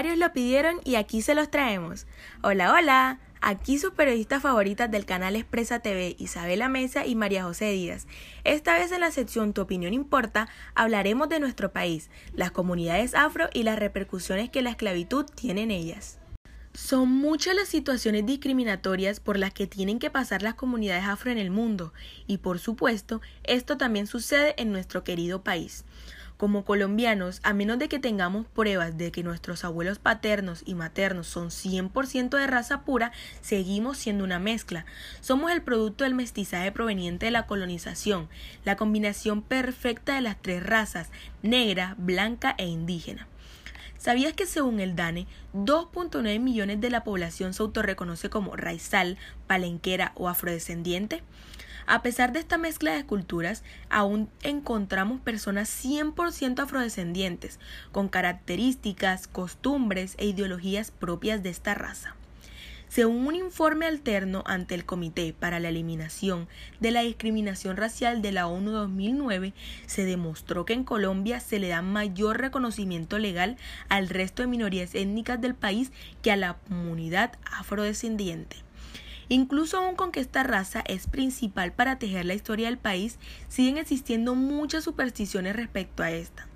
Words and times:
Varios 0.00 0.16
lo 0.16 0.32
pidieron 0.32 0.80
y 0.82 0.94
aquí 0.94 1.20
se 1.20 1.34
los 1.34 1.50
traemos. 1.50 2.06
Hola, 2.42 2.72
hola. 2.72 3.18
Aquí 3.42 3.76
sus 3.76 3.92
periodistas 3.92 4.40
favoritas 4.40 4.90
del 4.90 5.04
canal 5.04 5.36
Expresa 5.36 5.80
TV, 5.80 6.16
Isabela 6.18 6.70
Mesa 6.70 7.04
y 7.04 7.14
María 7.14 7.44
José 7.44 7.72
Díaz. 7.72 8.06
Esta 8.44 8.78
vez 8.78 8.92
en 8.92 9.00
la 9.00 9.10
sección 9.10 9.52
Tu 9.52 9.60
opinión 9.60 9.92
importa, 9.92 10.48
hablaremos 10.74 11.28
de 11.28 11.38
nuestro 11.38 11.70
país, 11.70 12.08
las 12.32 12.50
comunidades 12.50 13.14
afro 13.14 13.50
y 13.52 13.62
las 13.62 13.78
repercusiones 13.78 14.48
que 14.48 14.62
la 14.62 14.70
esclavitud 14.70 15.26
tiene 15.26 15.64
en 15.64 15.70
ellas. 15.70 16.18
Son 16.72 17.10
muchas 17.10 17.54
las 17.54 17.68
situaciones 17.68 18.24
discriminatorias 18.24 19.20
por 19.20 19.36
las 19.36 19.52
que 19.52 19.66
tienen 19.66 19.98
que 19.98 20.08
pasar 20.08 20.40
las 20.40 20.54
comunidades 20.54 21.04
afro 21.04 21.30
en 21.30 21.36
el 21.36 21.50
mundo, 21.50 21.92
y 22.26 22.38
por 22.38 22.58
supuesto, 22.58 23.20
esto 23.44 23.76
también 23.76 24.06
sucede 24.06 24.54
en 24.56 24.72
nuestro 24.72 25.04
querido 25.04 25.44
país. 25.44 25.84
Como 26.40 26.64
colombianos, 26.64 27.38
a 27.42 27.52
menos 27.52 27.78
de 27.78 27.90
que 27.90 27.98
tengamos 27.98 28.46
pruebas 28.46 28.96
de 28.96 29.12
que 29.12 29.22
nuestros 29.22 29.62
abuelos 29.62 29.98
paternos 29.98 30.62
y 30.64 30.74
maternos 30.74 31.26
son 31.26 31.48
100% 31.50 32.30
de 32.30 32.46
raza 32.46 32.80
pura, 32.80 33.12
seguimos 33.42 33.98
siendo 33.98 34.24
una 34.24 34.38
mezcla. 34.38 34.86
Somos 35.20 35.52
el 35.52 35.60
producto 35.60 36.04
del 36.04 36.14
mestizaje 36.14 36.72
proveniente 36.72 37.26
de 37.26 37.30
la 37.30 37.44
colonización, 37.44 38.30
la 38.64 38.76
combinación 38.76 39.42
perfecta 39.42 40.14
de 40.14 40.22
las 40.22 40.40
tres 40.40 40.64
razas, 40.64 41.10
negra, 41.42 41.94
blanca 41.98 42.54
e 42.56 42.64
indígena. 42.64 43.28
¿Sabías 43.98 44.32
que 44.32 44.46
según 44.46 44.80
el 44.80 44.96
DANE, 44.96 45.26
2.9 45.52 46.40
millones 46.40 46.80
de 46.80 46.88
la 46.88 47.04
población 47.04 47.52
se 47.52 47.62
autorreconoce 47.62 48.30
como 48.30 48.56
raizal, 48.56 49.18
palenquera 49.46 50.12
o 50.14 50.26
afrodescendiente? 50.26 51.22
A 51.86 52.02
pesar 52.02 52.32
de 52.32 52.40
esta 52.40 52.58
mezcla 52.58 52.92
de 52.92 53.04
culturas, 53.04 53.62
aún 53.88 54.28
encontramos 54.42 55.20
personas 55.20 55.68
100% 55.84 56.60
afrodescendientes, 56.60 57.58
con 57.92 58.08
características, 58.08 59.26
costumbres 59.26 60.14
e 60.18 60.26
ideologías 60.26 60.90
propias 60.90 61.42
de 61.42 61.50
esta 61.50 61.74
raza. 61.74 62.14
Según 62.90 63.28
un 63.28 63.36
informe 63.36 63.86
alterno 63.86 64.42
ante 64.46 64.74
el 64.74 64.84
Comité 64.84 65.32
para 65.32 65.60
la 65.60 65.68
Eliminación 65.68 66.48
de 66.80 66.90
la 66.90 67.02
Discriminación 67.02 67.76
Racial 67.76 68.20
de 68.20 68.32
la 68.32 68.48
ONU 68.48 68.72
2009, 68.72 69.54
se 69.86 70.04
demostró 70.04 70.64
que 70.64 70.72
en 70.72 70.82
Colombia 70.82 71.38
se 71.38 71.60
le 71.60 71.68
da 71.68 71.82
mayor 71.82 72.40
reconocimiento 72.40 73.20
legal 73.20 73.56
al 73.88 74.08
resto 74.08 74.42
de 74.42 74.48
minorías 74.48 74.96
étnicas 74.96 75.40
del 75.40 75.54
país 75.54 75.92
que 76.20 76.32
a 76.32 76.36
la 76.36 76.54
comunidad 76.54 77.38
afrodescendiente. 77.44 78.56
Incluso 79.32 79.78
aún 79.78 79.94
con 79.94 80.10
que 80.10 80.18
esta 80.18 80.42
raza 80.42 80.82
es 80.88 81.06
principal 81.06 81.72
para 81.72 82.00
tejer 82.00 82.26
la 82.26 82.34
historia 82.34 82.66
del 82.66 82.78
país, 82.78 83.16
siguen 83.48 83.78
existiendo 83.78 84.34
muchas 84.34 84.82
supersticiones 84.82 85.54
respecto 85.54 86.02
a 86.02 86.10
esta. 86.10 86.48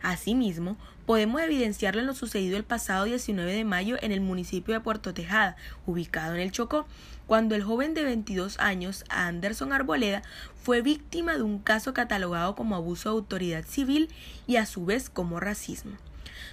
Asimismo, 0.00 0.78
podemos 1.04 1.42
evidenciarlo 1.42 2.00
en 2.00 2.06
lo 2.06 2.14
sucedido 2.14 2.56
el 2.56 2.64
pasado 2.64 3.04
19 3.04 3.52
de 3.52 3.64
mayo 3.64 3.98
en 4.00 4.10
el 4.10 4.22
municipio 4.22 4.72
de 4.72 4.80
Puerto 4.80 5.12
Tejada, 5.12 5.56
ubicado 5.84 6.34
en 6.34 6.40
el 6.40 6.50
Chocó, 6.50 6.86
cuando 7.26 7.54
el 7.56 7.62
joven 7.62 7.92
de 7.92 8.04
22 8.04 8.58
años, 8.58 9.04
Anderson 9.10 9.74
Arboleda, 9.74 10.22
fue 10.62 10.80
víctima 10.80 11.34
de 11.36 11.42
un 11.42 11.58
caso 11.58 11.92
catalogado 11.92 12.54
como 12.54 12.74
abuso 12.74 13.10
de 13.10 13.16
autoridad 13.16 13.66
civil 13.66 14.08
y 14.46 14.56
a 14.56 14.64
su 14.64 14.86
vez 14.86 15.10
como 15.10 15.40
racismo. 15.40 15.92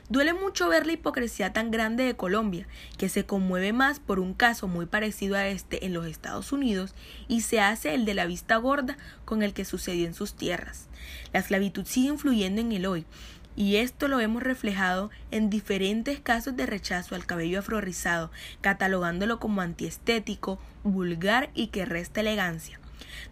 Duele 0.10 0.34
mucho 0.34 0.68
ver 0.68 0.86
la 0.86 0.94
hipocresía 0.94 1.54
tan 1.54 1.72
grande 1.72 2.04
de 2.04 2.16
Colombia, 2.16 2.68
que 2.98 3.08
se 3.08 3.26
conmueve 3.26 3.72
más 3.72 4.00
por 4.00 4.20
un 4.20 4.34
caso 4.34 4.68
muy 4.68 4.86
parecido 4.86 5.38
a 5.38 5.48
este 5.48 5.86
en 5.86 5.94
los 5.94 6.06
Estados 6.06 6.52
Unidos 6.52 6.94
y 7.30 7.42
se 7.42 7.62
hace 7.62 7.94
el 7.94 8.04
de 8.04 8.14
la 8.14 8.26
vista 8.26 8.58
gorda 8.58 8.98
con 9.24 9.42
el 9.42 9.54
que 9.54 9.64
sucedió 9.64 10.06
en 10.06 10.14
sus 10.14 10.34
tierras. 10.36 10.88
La 11.32 11.40
esclavitud 11.40 11.86
sigue 11.86 12.10
influyendo 12.10 12.60
en 12.60 12.74
el 12.74 12.86
hoy, 12.86 13.06
y 13.56 13.78
esto 13.78 14.10
lo 14.10 14.20
hemos 14.20 14.44
reflejado 14.44 15.12
en 15.30 15.50
diferentes 15.50 16.20
casos 16.20 16.58
de 16.58 16.66
rechazo 16.66 17.16
al 17.16 17.26
cabello 17.26 17.60
afrorizado, 17.60 18.32
catalogándolo 18.60 19.40
como 19.40 19.62
antiestético, 19.62 20.60
vulgar 20.84 21.52
y 21.54 21.68
que 21.68 21.86
resta 21.86 22.20
elegancia. 22.20 22.81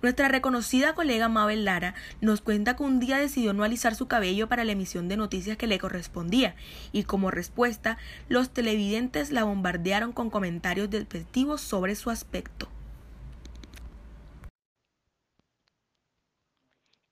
Nuestra 0.02 0.28
reconocida 0.28 0.95
colega 0.95 1.30
Mabel 1.30 1.66
Lara 1.66 1.95
nos 2.21 2.42
cuenta 2.42 2.76
que 2.76 2.83
un 2.83 2.99
día 2.99 3.17
decidió 3.17 3.54
no 3.54 3.64
alisar 3.64 3.95
su 3.95 4.08
cabello 4.08 4.48
para 4.48 4.64
la 4.64 4.71
emisión 4.71 5.08
de 5.08 5.17
noticias 5.17 5.58
que 5.58 5.67
le 5.67 5.80
correspondía 5.80 6.55
y 6.92 7.04
como 7.04 7.32
respuesta 7.32 7.98
los 8.27 8.52
televidentes 8.52 9.32
la 9.32 9.43
bombardearon 9.43 10.11
con 10.11 10.30
comentarios 10.30 10.89
despectivos 10.89 11.61
sobre 11.61 11.95
su 11.95 12.10
aspecto. 12.10 12.67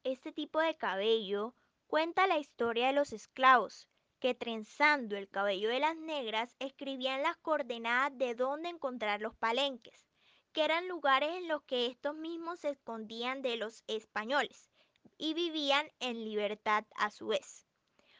Este 0.03 0.31
tipo 0.31 0.61
de 0.61 0.75
cabello 0.75 1.53
cuenta 1.87 2.27
la 2.27 2.39
historia 2.39 2.87
de 2.87 2.93
los 2.93 3.11
esclavos, 3.11 3.87
que 4.19 4.33
trenzando 4.33 5.17
el 5.17 5.27
cabello 5.27 5.69
de 5.69 5.79
las 5.79 5.97
negras 5.97 6.55
escribían 6.59 7.23
las 7.23 7.37
coordenadas 7.37 8.17
de 8.17 8.33
dónde 8.33 8.69
encontrar 8.69 9.21
los 9.21 9.35
palenques 9.35 10.06
que 10.57 10.65
eran 10.65 10.87
lugares 10.87 11.35
en 11.35 11.47
los 11.47 11.61
que 11.65 11.85
estos 11.85 12.15
mismos 12.15 12.61
se 12.61 12.71
escondían 12.71 13.43
de 13.43 13.57
los 13.57 13.83
españoles 13.85 14.71
y 15.15 15.35
vivían 15.35 15.87
en 15.99 16.25
libertad 16.25 16.83
a 16.95 17.11
su 17.11 17.27
vez. 17.27 17.67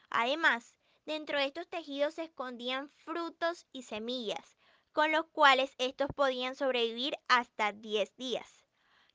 Además, 0.08 0.76
dentro 1.04 1.36
de 1.36 1.46
estos 1.46 1.66
tejidos 1.66 2.14
se 2.14 2.22
escondían 2.22 2.90
frutos 2.90 3.66
y 3.72 3.82
semillas, 3.82 4.56
con 4.92 5.10
los 5.10 5.26
cuales 5.26 5.72
estos 5.78 6.06
podían 6.14 6.54
sobrevivir 6.54 7.18
hasta 7.26 7.72
10 7.72 8.16
días. 8.16 8.62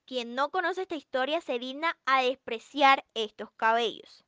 Quien 0.06 0.36
no 0.36 0.52
conoce 0.52 0.82
esta 0.82 0.96
historia 0.96 1.40
se 1.40 1.60
digna 1.60 1.98
a 2.06 2.24
despreciar 2.24 3.06
estos 3.14 3.54
cabellos. 3.54 4.26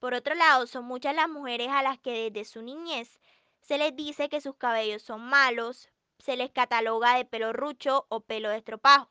Por 0.00 0.14
otro 0.14 0.34
lado, 0.34 0.66
son 0.66 0.84
muchas 0.84 1.14
las 1.14 1.28
mujeres 1.28 1.68
a 1.68 1.84
las 1.84 2.00
que 2.00 2.28
desde 2.28 2.44
su 2.44 2.60
niñez 2.60 3.20
se 3.60 3.78
les 3.78 3.94
dice 3.94 4.28
que 4.28 4.40
sus 4.40 4.56
cabellos 4.56 5.00
son 5.00 5.20
malos, 5.20 5.88
se 6.20 6.36
les 6.36 6.50
cataloga 6.50 7.14
de 7.14 7.24
pelo 7.24 7.52
rucho 7.52 8.06
o 8.08 8.20
pelo 8.20 8.50
estropajo, 8.50 9.10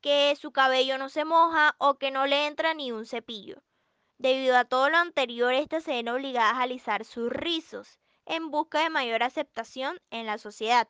que 0.00 0.34
su 0.36 0.52
cabello 0.52 0.98
no 0.98 1.08
se 1.08 1.24
moja 1.24 1.76
o 1.78 1.98
que 1.98 2.10
no 2.10 2.26
le 2.26 2.46
entra 2.46 2.74
ni 2.74 2.92
un 2.92 3.06
cepillo. 3.06 3.62
Debido 4.18 4.56
a 4.56 4.64
todo 4.64 4.88
lo 4.88 4.98
anterior, 4.98 5.52
estas 5.52 5.84
se 5.84 5.92
ven 5.92 6.08
obligadas 6.08 6.54
a 6.54 6.62
alisar 6.62 7.04
sus 7.04 7.30
rizos 7.30 7.98
en 8.24 8.50
busca 8.50 8.80
de 8.82 8.90
mayor 8.90 9.22
aceptación 9.22 10.00
en 10.10 10.26
la 10.26 10.38
sociedad. 10.38 10.88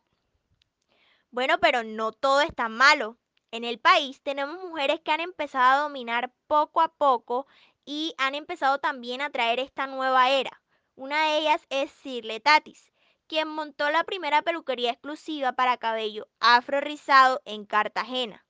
Bueno, 1.30 1.58
pero 1.58 1.82
no 1.82 2.12
todo 2.12 2.42
es 2.42 2.54
tan 2.54 2.72
malo. 2.72 3.18
En 3.50 3.64
el 3.64 3.78
país 3.78 4.22
tenemos 4.22 4.62
mujeres 4.62 5.00
que 5.00 5.12
han 5.12 5.20
empezado 5.20 5.80
a 5.80 5.82
dominar 5.84 6.32
poco 6.46 6.82
a 6.82 6.88
poco 6.94 7.46
y 7.84 8.14
han 8.18 8.34
empezado 8.34 8.78
también 8.78 9.22
a 9.22 9.30
traer 9.30 9.58
esta 9.58 9.86
nueva 9.86 10.30
era. 10.30 10.62
Una 10.94 11.24
de 11.24 11.38
ellas 11.38 11.66
es 11.70 11.90
Sirle 11.90 12.40
Tatis, 12.40 12.91
quien 13.32 13.48
montó 13.48 13.88
la 13.88 14.04
primera 14.04 14.42
peluquería 14.42 14.90
exclusiva 14.90 15.52
para 15.52 15.78
cabello 15.78 16.28
afro 16.38 16.82
rizado 16.82 17.40
en 17.46 17.64
Cartagena. 17.64 18.44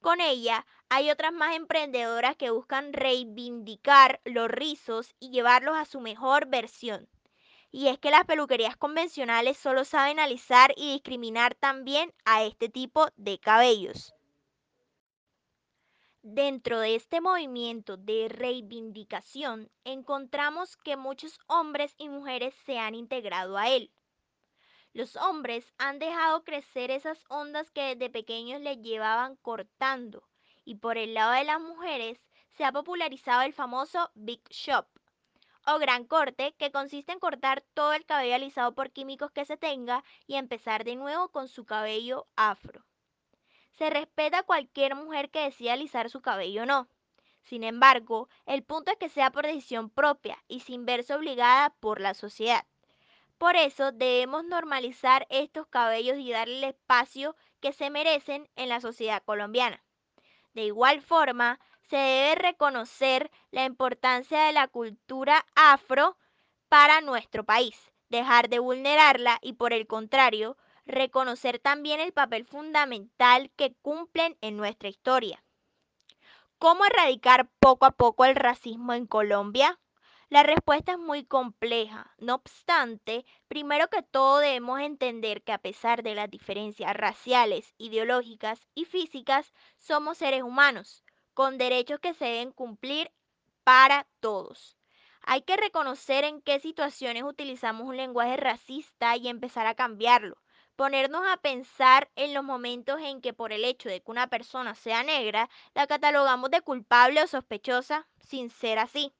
Con 0.00 0.20
ella 0.20 0.66
hay 0.88 1.12
otras 1.12 1.32
más 1.32 1.54
emprendedoras 1.54 2.34
que 2.34 2.50
buscan 2.50 2.92
reivindicar 2.92 4.20
los 4.24 4.50
rizos 4.50 5.14
y 5.20 5.30
llevarlos 5.30 5.76
a 5.76 5.84
su 5.84 6.00
mejor 6.00 6.46
versión. 6.46 7.08
Y 7.70 7.86
es 7.86 8.00
que 8.00 8.10
las 8.10 8.24
peluquerías 8.24 8.76
convencionales 8.76 9.56
solo 9.56 9.84
saben 9.84 10.18
alisar 10.18 10.74
y 10.76 10.94
discriminar 10.94 11.54
también 11.54 12.12
a 12.24 12.42
este 12.42 12.68
tipo 12.68 13.06
de 13.14 13.38
cabellos. 13.38 14.16
Dentro 16.22 16.80
de 16.80 16.96
este 16.96 17.20
movimiento 17.20 17.96
de 17.98 18.26
reivindicación 18.28 19.70
encontramos 19.84 20.76
que 20.78 20.96
muchos 20.96 21.38
hombres 21.46 21.94
y 21.98 22.08
mujeres 22.08 22.52
se 22.66 22.80
han 22.80 22.96
integrado 22.96 23.56
a 23.56 23.70
él. 23.70 23.92
Los 24.94 25.16
hombres 25.16 25.66
han 25.76 25.98
dejado 25.98 26.44
crecer 26.44 26.92
esas 26.92 27.24
ondas 27.28 27.68
que 27.72 27.96
desde 27.96 28.10
pequeños 28.10 28.60
les 28.60 28.80
llevaban 28.80 29.34
cortando 29.34 30.22
y 30.64 30.76
por 30.76 30.98
el 30.98 31.14
lado 31.14 31.32
de 31.32 31.42
las 31.42 31.60
mujeres 31.60 32.20
se 32.52 32.64
ha 32.64 32.70
popularizado 32.70 33.42
el 33.42 33.52
famoso 33.52 34.12
Big 34.14 34.48
Shop 34.50 34.86
o 35.66 35.78
gran 35.80 36.04
corte 36.04 36.54
que 36.58 36.70
consiste 36.70 37.10
en 37.10 37.18
cortar 37.18 37.64
todo 37.74 37.92
el 37.92 38.06
cabello 38.06 38.36
alisado 38.36 38.72
por 38.76 38.92
químicos 38.92 39.32
que 39.32 39.44
se 39.44 39.56
tenga 39.56 40.04
y 40.28 40.36
empezar 40.36 40.84
de 40.84 40.94
nuevo 40.94 41.28
con 41.30 41.48
su 41.48 41.64
cabello 41.64 42.28
afro. 42.36 42.84
Se 43.72 43.90
respeta 43.90 44.38
a 44.38 44.42
cualquier 44.44 44.94
mujer 44.94 45.28
que 45.28 45.40
decida 45.40 45.72
alisar 45.72 46.08
su 46.08 46.20
cabello 46.20 46.62
o 46.62 46.66
no. 46.66 46.88
Sin 47.42 47.64
embargo, 47.64 48.28
el 48.46 48.62
punto 48.62 48.92
es 48.92 48.98
que 48.98 49.08
sea 49.08 49.32
por 49.32 49.44
decisión 49.44 49.90
propia 49.90 50.38
y 50.46 50.60
sin 50.60 50.86
verse 50.86 51.14
obligada 51.14 51.70
por 51.80 52.00
la 52.00 52.14
sociedad. 52.14 52.64
Por 53.38 53.56
eso 53.56 53.92
debemos 53.92 54.44
normalizar 54.44 55.26
estos 55.28 55.66
cabellos 55.66 56.18
y 56.18 56.30
darle 56.30 56.58
el 56.58 56.64
espacio 56.64 57.36
que 57.60 57.72
se 57.72 57.90
merecen 57.90 58.48
en 58.56 58.68
la 58.68 58.80
sociedad 58.80 59.22
colombiana. 59.22 59.82
De 60.54 60.62
igual 60.62 61.02
forma, 61.02 61.58
se 61.82 61.96
debe 61.96 62.34
reconocer 62.36 63.30
la 63.50 63.64
importancia 63.64 64.44
de 64.44 64.52
la 64.52 64.68
cultura 64.68 65.44
afro 65.54 66.16
para 66.68 67.00
nuestro 67.00 67.44
país, 67.44 67.92
dejar 68.08 68.48
de 68.48 68.58
vulnerarla 68.58 69.38
y 69.42 69.54
por 69.54 69.72
el 69.72 69.86
contrario, 69.86 70.56
reconocer 70.86 71.58
también 71.58 72.00
el 72.00 72.12
papel 72.12 72.44
fundamental 72.44 73.50
que 73.56 73.74
cumplen 73.82 74.36
en 74.40 74.56
nuestra 74.56 74.88
historia. 74.88 75.42
¿Cómo 76.58 76.84
erradicar 76.84 77.48
poco 77.58 77.84
a 77.84 77.90
poco 77.90 78.24
el 78.24 78.36
racismo 78.36 78.92
en 78.92 79.06
Colombia? 79.06 79.78
La 80.28 80.42
respuesta 80.42 80.92
es 80.92 80.98
muy 80.98 81.24
compleja. 81.24 82.14
No 82.18 82.34
obstante, 82.34 83.24
primero 83.48 83.88
que 83.88 84.02
todo 84.02 84.38
debemos 84.38 84.80
entender 84.80 85.42
que 85.42 85.52
a 85.52 85.58
pesar 85.58 86.02
de 86.02 86.14
las 86.14 86.30
diferencias 86.30 86.94
raciales, 86.94 87.74
ideológicas 87.78 88.66
y 88.74 88.84
físicas, 88.84 89.54
somos 89.78 90.18
seres 90.18 90.42
humanos, 90.42 91.04
con 91.32 91.56
derechos 91.56 92.00
que 92.00 92.12
se 92.14 92.26
deben 92.26 92.52
cumplir 92.52 93.10
para 93.64 94.06
todos. 94.20 94.76
Hay 95.22 95.42
que 95.42 95.56
reconocer 95.56 96.24
en 96.24 96.42
qué 96.42 96.60
situaciones 96.60 97.22
utilizamos 97.22 97.86
un 97.88 97.96
lenguaje 97.96 98.36
racista 98.36 99.16
y 99.16 99.28
empezar 99.28 99.66
a 99.66 99.74
cambiarlo. 99.74 100.36
Ponernos 100.76 101.26
a 101.26 101.36
pensar 101.38 102.10
en 102.16 102.34
los 102.34 102.44
momentos 102.44 103.00
en 103.00 103.20
que 103.20 103.32
por 103.32 103.52
el 103.52 103.64
hecho 103.64 103.88
de 103.88 104.02
que 104.02 104.10
una 104.10 104.26
persona 104.26 104.74
sea 104.74 105.02
negra, 105.02 105.48
la 105.74 105.86
catalogamos 105.86 106.50
de 106.50 106.60
culpable 106.60 107.22
o 107.22 107.26
sospechosa 107.26 108.06
sin 108.18 108.50
ser 108.50 108.78
así. 108.78 109.14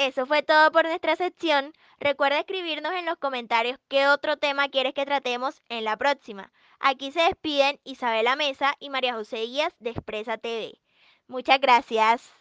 Eso 0.00 0.24
fue 0.24 0.42
todo 0.42 0.72
por 0.72 0.86
nuestra 0.86 1.14
sección. 1.14 1.74
Recuerda 1.98 2.40
escribirnos 2.40 2.94
en 2.94 3.04
los 3.04 3.18
comentarios 3.18 3.78
qué 3.86 4.08
otro 4.08 4.38
tema 4.38 4.70
quieres 4.70 4.94
que 4.94 5.04
tratemos 5.04 5.60
en 5.68 5.84
la 5.84 5.98
próxima. 5.98 6.50
Aquí 6.78 7.12
se 7.12 7.20
despiden 7.20 7.78
Isabela 7.84 8.34
Mesa 8.34 8.74
y 8.80 8.88
María 8.88 9.12
José 9.12 9.40
Díaz 9.40 9.74
de 9.78 9.90
Expresa 9.90 10.38
TV. 10.38 10.80
Muchas 11.26 11.60
gracias. 11.60 12.39